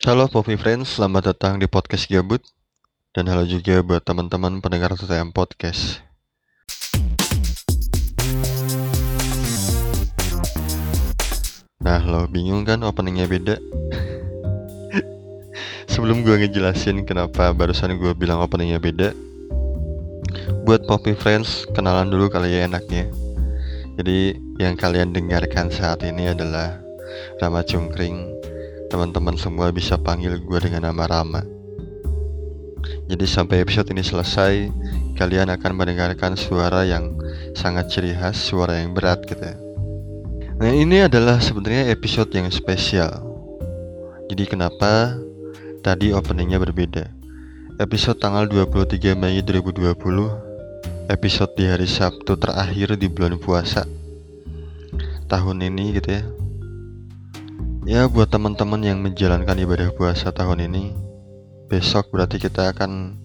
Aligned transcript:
Halo 0.00 0.32
Poppy 0.32 0.56
Friends, 0.56 0.96
selamat 0.96 1.36
datang 1.36 1.60
di 1.60 1.68
podcast 1.68 2.08
Gabut. 2.08 2.40
Dan 3.12 3.28
halo 3.28 3.44
juga 3.44 3.84
buat 3.84 4.00
teman-teman 4.00 4.56
pendengar 4.64 4.96
TTM 4.96 5.28
Podcast. 5.28 6.00
Nah 11.84 12.00
lo 12.00 12.24
bingung 12.32 12.64
kan 12.64 12.80
openingnya 12.80 13.28
beda? 13.28 13.60
Sebelum 15.92 16.24
gue 16.24 16.48
ngejelasin 16.48 17.04
kenapa 17.04 17.52
barusan 17.52 18.00
gue 18.00 18.16
bilang 18.16 18.40
openingnya 18.40 18.80
beda 18.80 19.12
Buat 20.64 20.88
Poppy 20.88 21.12
Friends, 21.12 21.68
kenalan 21.76 22.08
dulu 22.08 22.32
kali 22.32 22.56
ya 22.56 22.64
enaknya. 22.64 23.04
Jadi 24.00 24.32
yang 24.56 24.80
kalian 24.80 25.12
dengarkan 25.12 25.68
saat 25.68 26.00
ini 26.08 26.32
adalah 26.32 26.80
Rama 27.36 27.60
Cungkring 27.60 28.39
teman-teman 28.90 29.38
semua 29.38 29.70
bisa 29.70 29.94
panggil 29.94 30.34
gue 30.42 30.58
dengan 30.58 30.90
nama 30.90 31.06
Rama. 31.06 31.46
Jadi 33.06 33.22
sampai 33.22 33.62
episode 33.62 33.86
ini 33.94 34.02
selesai, 34.02 34.66
kalian 35.14 35.54
akan 35.54 35.72
mendengarkan 35.78 36.34
suara 36.34 36.82
yang 36.82 37.14
sangat 37.54 37.86
ciri 37.94 38.18
khas, 38.18 38.34
suara 38.34 38.82
yang 38.82 38.90
berat 38.90 39.22
gitu 39.30 39.38
ya. 39.38 39.56
Nah 40.58 40.74
ini 40.74 41.06
adalah 41.06 41.38
sebenarnya 41.38 41.94
episode 41.94 42.34
yang 42.34 42.50
spesial. 42.50 43.22
Jadi 44.26 44.44
kenapa 44.50 45.14
tadi 45.86 46.10
openingnya 46.10 46.58
berbeda? 46.58 47.06
Episode 47.78 48.18
tanggal 48.18 48.50
23 48.50 49.14
Mei 49.14 49.40
2020, 49.40 51.08
episode 51.08 51.52
di 51.54 51.64
hari 51.64 51.86
Sabtu 51.86 52.34
terakhir 52.36 52.98
di 52.98 53.06
bulan 53.06 53.38
puasa 53.38 53.86
tahun 55.30 55.62
ini 55.62 55.94
gitu 55.94 56.10
ya 56.10 56.39
Ya 57.88 58.04
buat 58.12 58.28
teman-teman 58.28 58.84
yang 58.84 59.00
menjalankan 59.00 59.56
ibadah 59.56 59.88
puasa 59.96 60.28
tahun 60.36 60.68
ini 60.68 60.92
Besok 61.72 62.12
berarti 62.12 62.36
kita 62.36 62.76
akan 62.76 63.16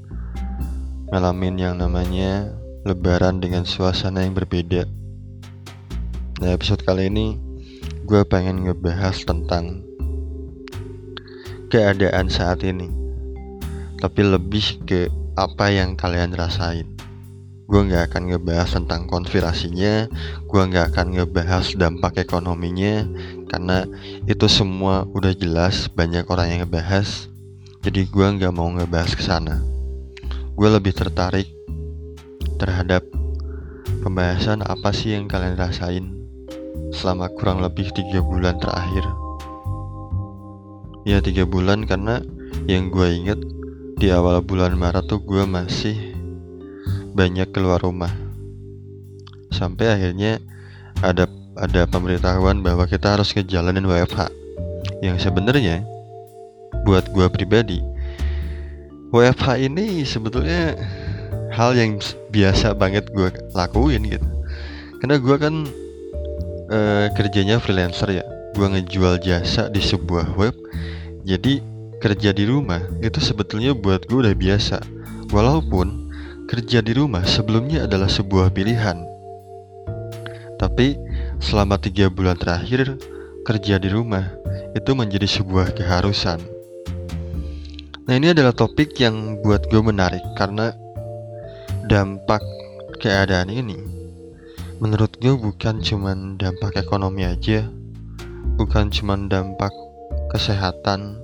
ngalamin 1.11 1.59
yang 1.59 1.75
namanya 1.75 2.55
lebaran 2.87 3.43
dengan 3.43 3.67
suasana 3.67 4.23
yang 4.23 4.31
berbeda. 4.31 4.87
Nah 6.39 6.55
episode 6.55 6.87
kali 6.87 7.11
ini 7.11 7.35
gue 8.07 8.23
pengen 8.23 8.63
ngebahas 8.63 9.27
tentang 9.27 9.83
keadaan 11.67 12.31
saat 12.31 12.63
ini 12.63 12.87
Tapi 13.99 14.21
lebih 14.23 14.87
ke 14.87 15.11
apa 15.35 15.67
yang 15.67 15.99
kalian 15.99 16.31
rasain 16.31 16.87
gue 17.65 17.81
nggak 17.81 18.13
akan 18.13 18.23
ngebahas 18.29 18.69
tentang 18.77 19.09
konspirasinya 19.09 20.05
gue 20.45 20.61
nggak 20.69 20.93
akan 20.93 21.07
ngebahas 21.17 21.65
dampak 21.73 22.21
ekonominya 22.21 23.09
karena 23.49 23.89
itu 24.29 24.45
semua 24.45 25.09
udah 25.09 25.33
jelas 25.33 25.89
banyak 25.89 26.23
orang 26.29 26.47
yang 26.53 26.59
ngebahas 26.65 27.33
jadi 27.85 28.01
gue 28.09 28.27
nggak 28.41 28.49
mau 28.49 28.65
ngebahas 28.73 29.13
ke 29.13 29.21
sana. 29.21 29.61
Gue 30.57 30.73
lebih 30.73 30.89
tertarik 30.97 31.45
terhadap 32.57 33.05
pembahasan 34.01 34.65
apa 34.65 34.89
sih 34.89 35.13
yang 35.13 35.29
kalian 35.29 35.53
rasain 35.53 36.09
selama 36.89 37.29
kurang 37.37 37.61
lebih 37.61 37.93
tiga 37.93 38.25
bulan 38.25 38.57
terakhir. 38.57 39.05
Ya 41.05 41.21
tiga 41.21 41.45
bulan 41.45 41.85
karena 41.85 42.25
yang 42.65 42.89
gue 42.89 43.05
inget 43.05 43.37
di 44.01 44.09
awal 44.09 44.41
bulan 44.41 44.73
Maret 44.73 45.05
tuh 45.05 45.21
gue 45.21 45.45
masih 45.45 46.14
banyak 47.15 47.49
keluar 47.55 47.79
rumah. 47.79 48.11
Sampai 49.55 49.87
akhirnya 49.87 50.43
ada 50.99 51.31
ada 51.55 51.87
pemberitahuan 51.87 52.59
bahwa 52.59 52.83
kita 52.83 53.15
harus 53.15 53.31
ngejalanin 53.31 53.87
WFH 53.87 54.27
yang 54.99 55.15
sebenarnya 55.15 55.87
buat 56.83 57.07
gue 57.15 57.25
pribadi 57.31 57.79
WFH 59.15 59.71
ini 59.71 60.03
sebetulnya 60.03 60.75
hal 61.55 61.71
yang 61.71 62.03
biasa 62.35 62.75
banget 62.75 63.07
gue 63.15 63.31
lakuin 63.55 64.03
gitu. 64.03 64.27
Karena 64.99 65.15
gue 65.15 65.35
kan 65.39 65.55
e, 66.67 66.79
kerjanya 67.15 67.63
freelancer 67.63 68.11
ya. 68.11 68.25
Gue 68.51 68.67
ngejual 68.67 69.23
jasa 69.23 69.71
di 69.71 69.79
sebuah 69.79 70.35
web. 70.35 70.51
Jadi 71.23 71.63
kerja 72.03 72.35
di 72.35 72.43
rumah 72.43 72.83
itu 72.99 73.23
sebetulnya 73.23 73.71
buat 73.71 74.03
gue 74.03 74.27
udah 74.27 74.35
biasa. 74.35 74.83
Walaupun 75.31 76.04
Kerja 76.45 76.79
di 76.85 76.93
rumah 76.93 77.25
sebelumnya 77.25 77.89
adalah 77.89 78.05
sebuah 78.05 78.53
pilihan. 78.53 79.01
Tapi 80.61 80.95
selama 81.41 81.81
tiga 81.81 82.07
bulan 82.07 82.37
terakhir, 82.37 83.01
kerja 83.41 83.81
di 83.81 83.89
rumah 83.89 84.29
itu 84.77 84.91
menjadi 84.93 85.25
sebuah 85.25 85.73
keharusan. 85.73 86.39
Nah 88.05 88.13
ini 88.13 88.29
adalah 88.31 88.53
topik 88.53 88.93
yang 89.01 89.41
buat 89.41 89.65
gue 89.67 89.81
menarik 89.81 90.21
karena 90.37 90.71
dampak 91.89 92.45
keadaan 93.01 93.49
ini 93.49 93.95
menurut 94.77 95.15
gue 95.23 95.31
bukan 95.33 95.79
cuma 95.79 96.11
dampak 96.35 96.75
ekonomi 96.75 97.23
aja, 97.23 97.63
bukan 98.59 98.91
cuma 98.91 99.15
dampak 99.15 99.71
kesehatan 100.35 101.15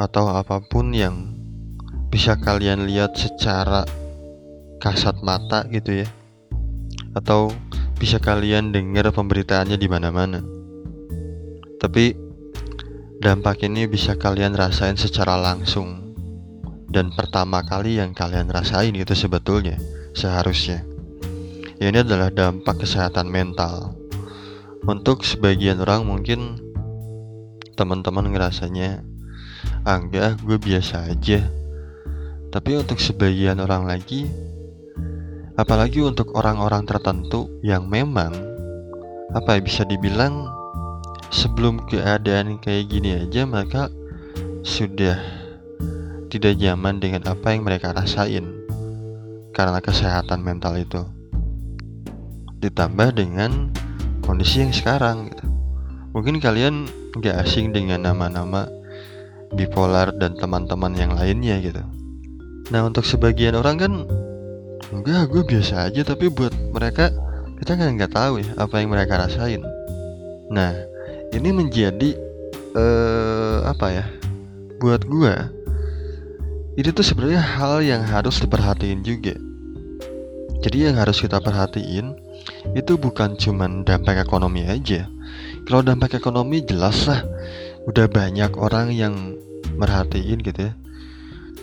atau 0.00 0.32
apa 0.32 0.62
pun 0.64 0.96
yang 0.96 1.36
bisa 2.08 2.40
kalian 2.40 2.88
lihat 2.88 3.12
secara 3.12 3.84
kasat 4.78 5.20
mata 5.22 5.66
gitu 5.70 6.02
ya. 6.02 6.08
Atau 7.14 7.54
bisa 7.98 8.22
kalian 8.22 8.70
dengar 8.70 9.10
pemberitaannya 9.10 9.74
di 9.74 9.88
mana-mana. 9.90 10.40
Tapi 11.78 12.14
dampak 13.18 13.66
ini 13.66 13.90
bisa 13.90 14.14
kalian 14.14 14.54
rasain 14.54 14.94
secara 14.94 15.34
langsung. 15.38 16.14
Dan 16.88 17.12
pertama 17.12 17.60
kali 17.66 18.00
yang 18.00 18.16
kalian 18.16 18.48
rasain 18.48 18.96
itu 18.96 19.12
sebetulnya 19.12 19.76
seharusnya. 20.16 20.86
Ya 21.78 21.92
ini 21.92 22.02
adalah 22.02 22.32
dampak 22.32 22.82
kesehatan 22.82 23.28
mental. 23.28 23.94
Untuk 24.88 25.22
sebagian 25.22 25.78
orang 25.84 26.08
mungkin 26.08 26.58
teman-teman 27.78 28.34
ngerasanya 28.34 29.04
ah 29.86 29.98
enggak 30.00 30.40
gue 30.42 30.58
biasa 30.58 31.12
aja. 31.12 31.46
Tapi 32.48 32.80
untuk 32.80 32.98
sebagian 32.98 33.60
orang 33.60 33.84
lagi 33.84 34.26
apalagi 35.58 36.06
untuk 36.06 36.38
orang-orang 36.38 36.86
tertentu 36.86 37.50
yang 37.66 37.90
memang 37.90 38.30
apa 39.34 39.58
ya 39.58 39.60
bisa 39.60 39.82
dibilang 39.82 40.46
sebelum 41.34 41.82
keadaan 41.90 42.62
kayak 42.62 42.86
gini 42.86 43.26
aja 43.26 43.42
mereka 43.42 43.90
sudah 44.62 45.18
tidak 46.30 46.54
nyaman 46.62 47.02
dengan 47.02 47.26
apa 47.26 47.50
yang 47.50 47.66
mereka 47.66 47.90
rasain 47.90 48.46
karena 49.50 49.82
kesehatan 49.82 50.46
mental 50.46 50.78
itu 50.78 51.02
ditambah 52.62 53.18
dengan 53.18 53.74
kondisi 54.22 54.62
yang 54.62 54.70
sekarang 54.70 55.34
gitu. 55.34 55.44
mungkin 56.14 56.38
kalian 56.38 56.86
gak 57.18 57.42
asing 57.42 57.74
dengan 57.74 58.06
nama-nama 58.06 58.70
bipolar 59.58 60.14
dan 60.22 60.38
teman-teman 60.38 60.94
yang 60.94 61.12
lainnya 61.18 61.58
gitu 61.58 61.82
nah 62.70 62.86
untuk 62.86 63.02
sebagian 63.02 63.58
orang 63.58 63.76
kan 63.82 63.92
enggak 64.88 65.28
gue 65.28 65.42
biasa 65.44 65.92
aja 65.92 66.00
tapi 66.00 66.32
buat 66.32 66.54
mereka 66.72 67.12
kita 67.58 67.74
kan 67.74 67.92
nggak 67.98 68.14
tahu 68.14 68.40
ya 68.40 68.50
apa 68.56 68.80
yang 68.80 68.94
mereka 68.94 69.18
rasain. 69.18 69.60
Nah 70.48 70.72
ini 71.34 71.50
menjadi 71.50 72.14
uh, 72.72 73.68
apa 73.68 73.86
ya 73.92 74.04
buat 74.78 75.02
gue 75.04 75.34
ini 76.78 76.88
tuh 76.94 77.02
sebenarnya 77.02 77.42
hal 77.42 77.82
yang 77.82 78.06
harus 78.06 78.38
diperhatiin 78.38 79.02
juga. 79.02 79.34
Jadi 80.62 80.86
yang 80.90 80.96
harus 80.98 81.18
kita 81.18 81.42
perhatiin 81.42 82.14
itu 82.78 82.94
bukan 82.94 83.34
cuman 83.34 83.82
dampak 83.82 84.22
ekonomi 84.22 84.62
aja. 84.62 85.10
Kalau 85.66 85.82
dampak 85.82 86.14
ekonomi 86.14 86.62
jelas 86.62 87.10
lah 87.10 87.26
udah 87.90 88.06
banyak 88.06 88.54
orang 88.54 88.94
yang 88.94 89.34
merhatiin 89.74 90.38
gitu 90.38 90.70
ya. 90.70 90.72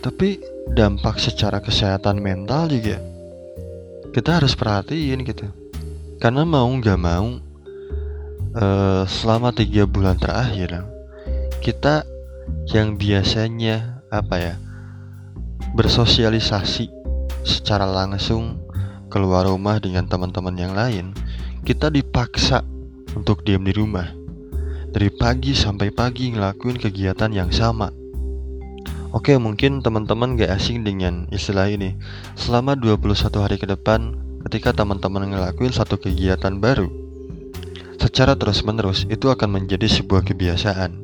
Tapi 0.04 0.36
dampak 0.76 1.16
secara 1.16 1.64
kesehatan 1.64 2.20
mental 2.20 2.68
juga 2.68 3.15
kita 4.16 4.40
harus 4.40 4.56
perhatiin 4.56 5.20
gitu. 5.28 5.44
Karena 6.16 6.48
mau 6.48 6.64
nggak 6.64 6.96
mau 6.96 7.36
uh, 8.56 9.04
selama 9.04 9.52
tiga 9.52 9.84
bulan 9.84 10.16
terakhir 10.16 10.80
kita 11.60 12.08
yang 12.72 12.96
biasanya 12.96 14.00
apa 14.08 14.36
ya 14.40 14.54
bersosialisasi 15.76 16.88
secara 17.44 17.84
langsung 17.84 18.56
keluar 19.12 19.44
rumah 19.44 19.76
dengan 19.76 20.08
teman-teman 20.08 20.56
yang 20.56 20.72
lain 20.72 21.12
kita 21.68 21.92
dipaksa 21.92 22.64
untuk 23.12 23.44
diam 23.44 23.68
di 23.68 23.76
rumah. 23.76 24.16
Dari 24.96 25.12
pagi 25.12 25.52
sampai 25.52 25.92
pagi 25.92 26.32
ngelakuin 26.32 26.80
kegiatan 26.80 27.28
yang 27.28 27.52
sama 27.52 27.92
Oke, 29.16 29.32
mungkin 29.40 29.80
teman-teman 29.80 30.36
gak 30.36 30.60
asing 30.60 30.84
dengan 30.84 31.24
istilah 31.32 31.72
ini. 31.72 31.96
Selama 32.36 32.76
21 32.76 33.16
hari 33.40 33.56
ke 33.56 33.64
depan, 33.64 34.12
ketika 34.44 34.76
teman-teman 34.76 35.32
ngelakuin 35.32 35.72
satu 35.72 35.96
kegiatan 35.96 36.60
baru, 36.60 36.92
secara 37.96 38.36
terus-menerus 38.36 39.08
itu 39.08 39.32
akan 39.32 39.56
menjadi 39.56 39.88
sebuah 39.88 40.20
kebiasaan. 40.20 41.00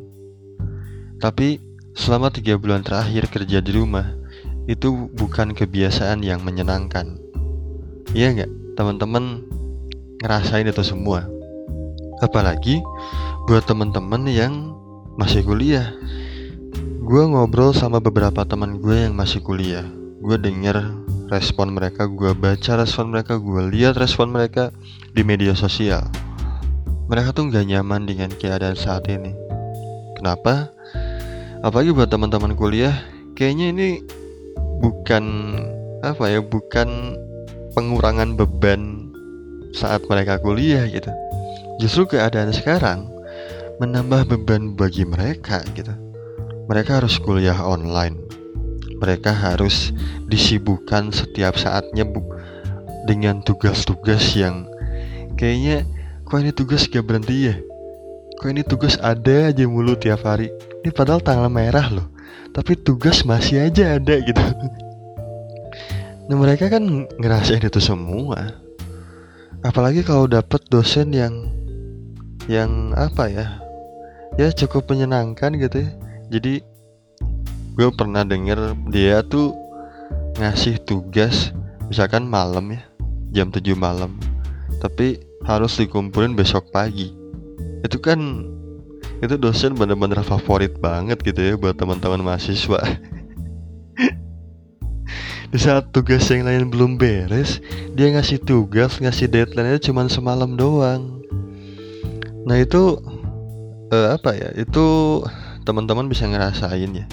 Tapi 1.25 1.57
selama 1.97 2.29
tiga 2.29 2.61
bulan 2.61 2.85
terakhir 2.85 3.33
kerja 3.33 3.65
di 3.65 3.81
rumah 3.81 4.13
itu 4.69 5.09
bukan 5.17 5.57
kebiasaan 5.57 6.21
yang 6.21 6.45
menyenangkan. 6.45 7.17
Iya 8.13 8.37
nggak, 8.37 8.77
teman-teman 8.77 9.41
ngerasain 10.21 10.69
itu 10.69 10.85
semua. 10.85 11.25
Apalagi 12.21 12.77
buat 13.49 13.65
teman-teman 13.65 14.29
yang 14.29 14.77
masih 15.17 15.41
kuliah. 15.49 15.97
Gue 17.13 17.29
ngobrol 17.29 17.77
sama 17.77 18.01
beberapa 18.01 18.41
teman 18.49 18.81
gue 18.81 19.05
yang 19.05 19.13
masih 19.13 19.45
kuliah. 19.45 19.85
Gue 20.25 20.41
denger 20.41 20.81
respon 21.29 21.77
mereka, 21.77 22.09
gue 22.09 22.33
baca 22.33 22.81
respon 22.81 23.13
mereka, 23.13 23.37
gue 23.37 23.69
lihat 23.69 24.01
respon 24.01 24.33
mereka 24.33 24.73
di 25.13 25.21
media 25.21 25.53
sosial. 25.53 26.09
Mereka 27.13 27.37
tuh 27.37 27.53
gak 27.53 27.69
nyaman 27.69 28.09
dengan 28.09 28.33
keadaan 28.33 28.81
saat 28.81 29.05
ini. 29.13 29.37
Kenapa? 30.17 30.73
apalagi 31.63 31.95
buat 31.95 32.11
teman-teman 32.11 32.59
kuliah 32.59 32.93
kayaknya 33.39 33.71
ini 33.71 33.89
bukan 34.83 35.25
apa 36.03 36.27
ya 36.27 36.43
bukan 36.43 37.15
pengurangan 37.79 38.35
beban 38.35 39.15
saat 39.71 40.03
mereka 40.11 40.43
kuliah 40.43 40.83
gitu 40.91 41.09
justru 41.79 42.19
keadaan 42.19 42.51
sekarang 42.51 43.07
menambah 43.79 44.27
beban 44.27 44.75
bagi 44.75 45.07
mereka 45.07 45.63
gitu 45.79 45.95
mereka 46.73 47.05
harus 47.05 47.21
kuliah 47.21 47.61
online. 47.61 48.17
Mereka 48.97 49.29
harus 49.29 49.93
disibukkan 50.25 51.13
setiap 51.13 51.53
saatnya 51.61 52.09
bu 52.09 52.25
dengan 53.05 53.45
tugas-tugas 53.45 54.33
yang 54.33 54.65
kayaknya 55.37 55.85
kok 56.25 56.41
ini 56.41 56.49
tugas 56.57 56.89
gak 56.89 57.05
berhenti 57.05 57.53
ya? 57.53 57.61
Kok 58.41 58.49
ini 58.49 58.65
tugas 58.65 58.97
ada 59.05 59.53
aja 59.53 59.69
mulu 59.69 60.01
tiap 60.01 60.25
hari? 60.25 60.49
Ini 60.81 60.97
padahal 60.97 61.21
tanggal 61.21 61.53
merah 61.53 61.93
loh 61.93 62.09
tapi 62.57 62.73
tugas 62.81 63.21
masih 63.29 63.69
aja 63.69 64.01
ada 64.01 64.17
gitu. 64.33 64.41
Nah 66.25 66.37
mereka 66.41 66.73
kan 66.73 67.05
ngerasain 67.21 67.61
itu 67.61 67.85
semua. 67.85 68.57
Apalagi 69.61 70.01
kalau 70.09 70.25
dapet 70.25 70.65
dosen 70.73 71.13
yang 71.13 71.53
yang 72.49 72.97
apa 72.97 73.29
ya 73.29 73.61
ya 74.41 74.49
cukup 74.57 74.89
menyenangkan 74.89 75.53
gitu 75.61 75.85
ya 75.85 76.02
jadi 76.33 76.65
gue 77.77 77.89
pernah 77.93 78.25
denger 78.25 78.73
dia 78.89 79.21
tuh 79.21 79.53
ngasih 80.41 80.81
tugas 80.89 81.53
misalkan 81.93 82.25
malam 82.25 82.73
ya 82.73 82.81
jam 83.37 83.53
7 83.53 83.77
malam 83.77 84.17
tapi 84.81 85.21
harus 85.47 85.79
dikumpulin 85.79 86.35
besok 86.35 86.71
pagi. 86.75 87.15
Itu 87.83 87.99
kan 88.03 88.47
itu 89.23 89.39
dosen 89.39 89.79
bener-bener 89.79 90.19
favorit 90.27 90.75
banget 90.83 91.23
gitu 91.23 91.39
ya 91.39 91.55
buat 91.55 91.79
teman-teman 91.79 92.23
mahasiswa. 92.23 92.83
Di 95.53 95.59
saat 95.61 95.93
tugas 95.93 96.27
yang 96.33 96.49
lain 96.49 96.73
belum 96.73 96.97
beres 96.97 97.61
dia 97.93 98.09
ngasih 98.09 98.41
tugas 98.43 98.97
ngasih 98.99 99.29
deadline 99.29 99.77
nya 99.77 99.79
cuma 99.79 100.09
semalam 100.09 100.57
doang. 100.57 101.23
Nah 102.43 102.59
itu 102.59 102.99
uh, 103.93 104.17
apa 104.17 104.35
ya 104.35 104.49
itu 104.59 105.21
teman-teman 105.63 106.11
bisa 106.11 106.27
ngerasain 106.27 106.91
ya. 106.91 107.07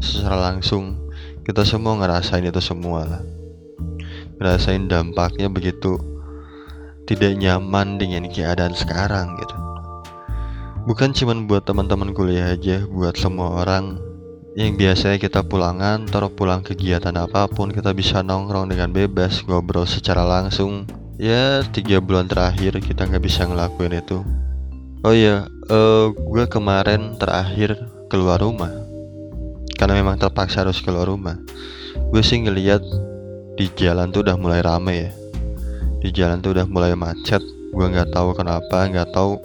Secara 0.00 0.52
langsung 0.52 1.08
kita 1.48 1.64
semua 1.64 1.96
ngerasain 1.96 2.44
itu 2.44 2.60
semua 2.60 3.08
lah. 3.08 3.22
Ngerasain 4.36 4.84
dampaknya 4.84 5.48
begitu 5.48 5.96
tidak 7.08 7.38
nyaman 7.38 7.96
dengan 7.96 8.28
keadaan 8.28 8.76
sekarang 8.76 9.38
gitu. 9.40 9.56
Bukan 10.86 11.16
cuma 11.16 11.34
buat 11.46 11.66
teman-teman 11.66 12.12
kuliah 12.12 12.52
aja 12.52 12.84
buat 12.86 13.16
semua 13.16 13.64
orang. 13.64 13.98
Yang 14.56 14.72
biasanya 14.80 15.18
kita 15.20 15.40
pulangan 15.44 16.08
taruh 16.08 16.32
pulang 16.32 16.64
kegiatan 16.64 17.12
apa 17.16 17.44
pun 17.50 17.68
kita 17.68 17.92
bisa 17.92 18.24
nongkrong 18.24 18.72
dengan 18.72 18.92
bebas 18.92 19.44
ngobrol 19.44 19.84
secara 19.84 20.24
langsung. 20.24 20.88
Ya 21.16 21.64
tiga 21.72 22.00
bulan 22.00 22.28
terakhir 22.28 22.76
kita 22.80 23.08
nggak 23.08 23.24
bisa 23.24 23.48
ngelakuin 23.48 24.00
itu. 24.00 24.20
Oh 25.04 25.12
iya 25.12 25.48
uh, 25.70 26.14
gue 26.14 26.44
kemarin 26.46 27.18
terakhir 27.18 27.78
keluar 28.06 28.38
rumah. 28.38 28.70
Karena 29.76 30.00
memang 30.00 30.16
terpaksa 30.16 30.64
harus 30.64 30.80
keluar 30.80 31.10
rumah. 31.10 31.36
Gue 32.08 32.22
sih 32.24 32.40
ngeliat 32.40 32.80
di 33.56 33.66
jalan 33.76 34.08
tuh 34.08 34.24
udah 34.24 34.36
mulai 34.38 34.60
rame 34.64 34.94
ya. 34.94 35.10
Di 36.00 36.08
jalan 36.14 36.40
tuh 36.40 36.56
udah 36.56 36.66
mulai 36.68 36.96
macet. 36.96 37.42
Gue 37.74 37.86
nggak 37.92 38.14
tahu 38.14 38.32
kenapa 38.32 38.88
nggak 38.88 39.12
tahu 39.12 39.36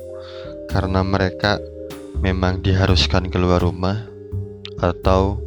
karena 0.71 1.03
mereka 1.03 1.59
memang 2.23 2.63
diharuskan 2.63 3.27
keluar 3.27 3.59
rumah 3.59 4.07
atau 4.79 5.43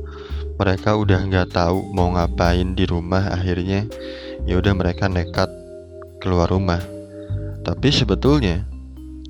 mereka 0.60 0.94
udah 0.94 1.24
nggak 1.24 1.48
tahu 1.54 1.80
mau 1.96 2.12
ngapain 2.12 2.76
di 2.76 2.84
rumah. 2.84 3.32
Akhirnya 3.32 3.88
ya 4.44 4.60
udah 4.60 4.76
mereka 4.76 5.08
nekat 5.08 5.48
keluar 6.20 6.52
rumah. 6.52 6.82
Tapi 7.64 7.88
sebetulnya 7.88 8.68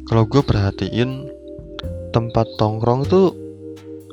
kalau 0.05 0.27
gue 0.27 0.43
perhatiin 0.43 1.34
tempat 2.15 2.47
tongkrong 2.55 3.03
tuh 3.11 3.35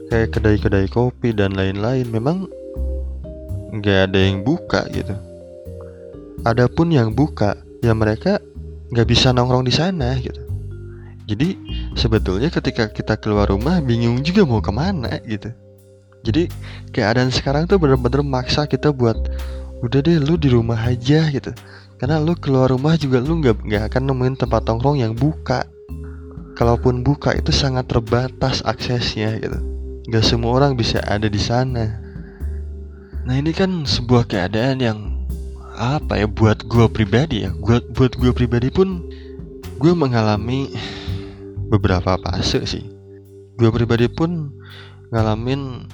kayak 0.10 0.34
kedai-kedai 0.34 0.90
kopi 0.90 1.38
dan 1.38 1.54
lain-lain. 1.54 2.10
Memang 2.10 2.50
nggak 3.78 4.00
ada 4.10 4.20
yang 4.20 4.42
buka 4.42 4.90
gitu. 4.90 5.14
Adapun 6.42 6.90
yang 6.90 7.14
buka 7.14 7.54
ya 7.86 7.94
mereka 7.94 8.42
nggak 8.90 9.08
bisa 9.08 9.30
nongkrong 9.30 9.70
di 9.70 9.74
sana 9.74 10.18
gitu. 10.18 10.42
Jadi 11.30 11.56
sebetulnya 11.96 12.50
ketika 12.50 12.90
kita 12.90 13.16
keluar 13.16 13.48
rumah 13.48 13.80
bingung 13.80 14.20
juga 14.26 14.44
mau 14.44 14.60
ke 14.60 14.74
mana 14.74 15.22
gitu. 15.24 15.54
Jadi 16.26 16.52
keadaan 16.92 17.32
sekarang 17.32 17.70
tuh 17.70 17.80
bener-bener 17.80 18.26
maksa 18.26 18.68
kita 18.68 18.92
buat 18.92 19.16
udah 19.82 20.00
deh 20.02 20.18
lu 20.20 20.36
di 20.36 20.50
rumah 20.50 20.78
aja 20.78 21.30
gitu. 21.30 21.54
Karena 22.02 22.18
lu 22.18 22.34
keluar 22.34 22.74
rumah 22.74 22.98
juga 22.98 23.22
lu 23.22 23.40
nggak 23.40 23.64
nggak 23.64 23.84
akan 23.94 24.02
nemuin 24.10 24.36
tempat 24.42 24.66
tongkrong 24.66 25.00
yang 25.00 25.14
buka 25.14 25.64
kalaupun 26.56 27.02
buka 27.06 27.36
itu 27.36 27.50
sangat 27.54 27.88
terbatas 27.88 28.64
aksesnya 28.66 29.40
gitu. 29.40 29.60
Nggak 30.10 30.26
semua 30.26 30.52
orang 30.58 30.74
bisa 30.76 31.00
ada 31.06 31.30
di 31.30 31.40
sana. 31.40 32.02
Nah 33.22 33.36
ini 33.38 33.54
kan 33.54 33.86
sebuah 33.86 34.26
keadaan 34.26 34.82
yang 34.82 35.00
apa 35.78 36.20
ya 36.20 36.28
buat 36.28 36.66
gue 36.68 36.86
pribadi 36.92 37.48
ya. 37.48 37.52
Buat 37.54 37.94
buat 37.94 38.14
gue 38.18 38.32
pribadi 38.34 38.74
pun 38.74 39.06
gue 39.78 39.94
mengalami 39.94 40.74
beberapa 41.70 42.18
fase 42.20 42.66
sih. 42.68 42.86
Gue 43.56 43.70
pribadi 43.72 44.10
pun 44.10 44.52
ngalamin 45.14 45.88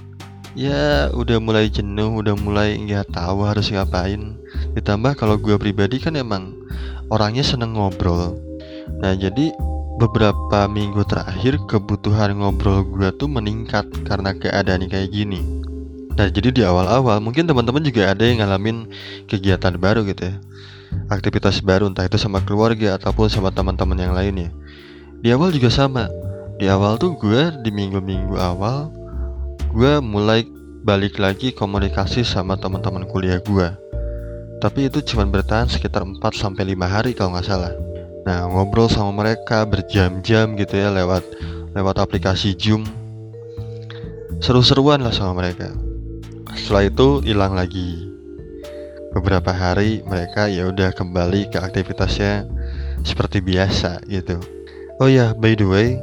ya 0.57 1.13
udah 1.13 1.38
mulai 1.38 1.70
jenuh 1.70 2.17
udah 2.17 2.34
mulai 2.34 2.79
nggak 2.81 3.13
tahu 3.13 3.46
harus 3.46 3.70
ngapain. 3.70 4.39
Ditambah 4.74 5.20
kalau 5.20 5.38
gue 5.38 5.53
pribadi 5.60 6.01
kan 6.01 6.17
emang 6.17 6.58
orangnya 7.13 7.46
seneng 7.46 7.77
ngobrol. 7.77 8.39
Nah 8.98 9.13
jadi 9.13 9.53
beberapa 9.98 10.70
minggu 10.70 11.01
terakhir 11.10 11.58
kebutuhan 11.66 12.38
ngobrol 12.38 12.86
gue 12.86 13.10
tuh 13.18 13.30
meningkat 13.30 13.86
karena 14.06 14.34
keadaan 14.38 14.86
kayak 14.86 15.10
gini. 15.10 15.42
Nah 16.18 16.30
jadi 16.30 16.50
di 16.50 16.62
awal-awal 16.66 17.22
mungkin 17.22 17.46
teman-teman 17.46 17.82
juga 17.86 18.13
ada 18.13 18.25
yang 18.25 18.42
ngalamin 18.42 18.89
kegiatan 19.30 19.74
baru 19.77 20.06
gitu 20.06 20.34
ya. 20.34 20.36
Aktivitas 21.12 21.60
baru 21.62 21.89
entah 21.89 22.06
itu 22.06 22.16
sama 22.16 22.42
keluarga 22.42 22.96
ataupun 22.96 23.27
sama 23.27 23.51
teman-teman 23.51 23.98
yang 24.00 24.13
lainnya 24.16 24.50
di 25.22 25.34
awal 25.34 25.50
juga 25.50 25.74
sama. 25.74 26.08
Di 26.58 26.66
awal 26.66 26.98
tuh 26.98 27.13
gue 27.22 27.54
di 27.62 27.70
minggu-minggu 27.70 28.34
awal 28.34 28.89
gue 29.77 30.01
mulai 30.01 30.42
balik 30.82 31.22
lagi 31.22 31.54
komunikasi 31.54 32.25
sama 32.25 32.58
teman-teman 32.58 33.06
kuliah 33.06 33.38
gue 33.44 33.68
tapi 34.58 34.89
itu 34.89 35.04
cuma 35.06 35.27
bertahan 35.30 35.70
sekitar 35.70 36.01
4 36.01 36.18
sampai 36.34 36.74
5 36.74 36.82
hari 36.88 37.12
kalau 37.13 37.38
nggak 37.38 37.46
salah 37.46 37.75
nah 38.27 38.43
ngobrol 38.43 38.91
sama 38.91 39.24
mereka 39.24 39.63
berjam-jam 39.63 40.60
gitu 40.60 40.75
ya 40.75 40.91
lewat 40.91 41.24
lewat 41.72 41.96
aplikasi 42.03 42.60
Zoom. 42.60 42.84
Seru-seruan 44.43 45.00
lah 45.00 45.15
sama 45.15 45.39
mereka. 45.39 45.72
Setelah 46.60 46.91
itu 46.91 47.24
hilang 47.24 47.55
lagi. 47.55 48.12
Beberapa 49.15 49.55
hari 49.55 50.03
mereka 50.03 50.51
ya 50.51 50.67
udah 50.67 50.91
kembali 50.91 51.48
ke 51.48 51.57
aktivitasnya 51.57 52.43
seperti 53.07 53.39
biasa 53.39 54.03
gitu. 54.12 54.38
Oh 55.00 55.07
ya, 55.07 55.31
by 55.31 55.55
the 55.55 55.63
way, 55.63 55.96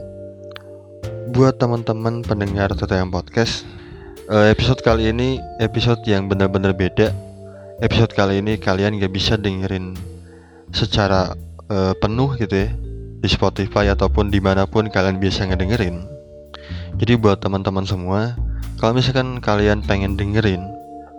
buat 1.35 1.61
teman-teman 1.61 2.23
pendengar 2.25 2.71
TTM 2.73 3.11
Podcast, 3.11 3.67
eh, 4.31 4.49
episode 4.55 4.81
kali 4.81 5.11
ini 5.11 5.43
episode 5.59 6.01
yang 6.09 6.31
benar-benar 6.31 6.73
beda. 6.73 7.11
Episode 7.83 8.15
kali 8.15 8.41
ini 8.41 8.55
kalian 8.57 9.03
gak 9.03 9.11
bisa 9.11 9.35
dengerin 9.35 9.99
secara 10.71 11.35
uh, 11.71 11.93
penuh 11.99 12.35
gitu 12.41 12.67
ya 12.67 12.71
di 13.21 13.29
Spotify 13.29 13.89
ataupun 13.93 14.29
di 14.29 14.41
mana 14.41 14.69
pun 14.69 14.89
kalian 14.89 15.17
biasa 15.21 15.49
ngedengerin. 15.49 16.05
Jadi 17.01 17.17
buat 17.19 17.41
teman-teman 17.41 17.85
semua, 17.85 18.37
kalau 18.77 18.97
misalkan 18.97 19.41
kalian 19.41 19.81
pengen 19.85 20.17
dengerin 20.17 20.61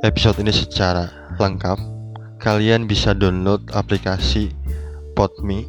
episode 0.06 0.38
ini 0.42 0.54
secara 0.54 1.10
lengkap, 1.42 1.78
kalian 2.42 2.86
bisa 2.86 3.18
download 3.18 3.62
aplikasi 3.74 4.54
Podme 5.16 5.66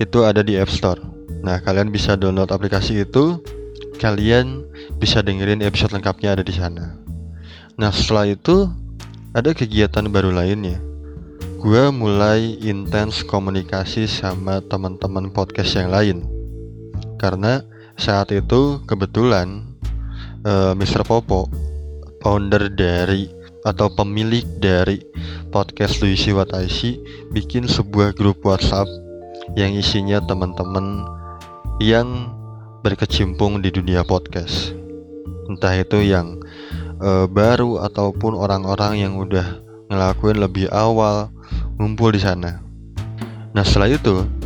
itu 0.00 0.24
ada 0.24 0.40
di 0.40 0.56
App 0.56 0.72
Store 0.72 1.18
Nah, 1.38 1.62
kalian 1.62 1.94
bisa 1.94 2.18
download 2.18 2.50
aplikasi 2.50 3.06
itu. 3.06 3.38
Kalian 3.98 4.62
bisa 5.02 5.22
dengerin 5.22 5.62
episode 5.62 5.90
lengkapnya 5.90 6.38
ada 6.38 6.42
di 6.46 6.54
sana. 6.54 6.94
Nah 7.78 7.90
setelah 7.90 8.30
itu 8.30 8.70
ada 9.34 9.50
kegiatan 9.50 10.06
baru 10.06 10.30
lainnya. 10.30 10.78
Gue 11.58 11.90
mulai 11.90 12.54
intens 12.62 13.26
komunikasi 13.26 14.06
sama 14.06 14.62
teman-teman 14.62 15.34
podcast 15.34 15.74
yang 15.74 15.90
lain. 15.90 16.22
Karena 17.18 17.66
saat 17.98 18.30
itu 18.30 18.78
kebetulan 18.86 19.66
uh, 20.46 20.70
eh, 20.70 20.72
Mr. 20.78 21.02
Popo, 21.02 21.50
founder 22.22 22.70
dari 22.70 23.26
atau 23.66 23.90
pemilik 23.90 24.46
dari 24.62 25.02
podcast 25.50 25.98
Luisi 25.98 26.30
Wataisi 26.30 26.94
bikin 27.34 27.66
sebuah 27.66 28.14
grup 28.14 28.38
WhatsApp 28.46 28.86
yang 29.58 29.74
isinya 29.74 30.22
teman-teman 30.22 31.10
yang 31.82 32.38
berkecimpung 32.86 33.66
di 33.66 33.74
dunia 33.74 34.06
podcast. 34.06 34.78
Entah 35.50 35.74
itu 35.74 36.06
yang 36.06 36.38
uh, 37.02 37.26
baru 37.26 37.82
ataupun 37.82 38.38
orang-orang 38.38 39.02
yang 39.02 39.18
udah 39.18 39.58
ngelakuin 39.90 40.38
lebih 40.38 40.70
awal 40.70 41.34
ngumpul 41.76 42.14
di 42.14 42.20
sana. 42.22 42.60
Nah 43.54 43.64
setelah 43.64 43.90
itu 43.90 44.37